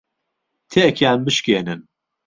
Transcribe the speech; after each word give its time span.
تێکیان 0.71 1.19
بشکێنن. 1.25 1.81